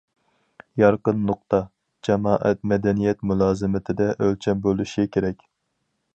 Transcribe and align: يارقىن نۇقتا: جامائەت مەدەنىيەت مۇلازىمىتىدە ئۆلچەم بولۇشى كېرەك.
يارقىن 0.81 1.19
نۇقتا: 1.27 1.59
جامائەت 2.09 2.65
مەدەنىيەت 2.73 3.23
مۇلازىمىتىدە 3.33 4.09
ئۆلچەم 4.17 4.67
بولۇشى 4.67 5.07
كېرەك. 5.17 5.47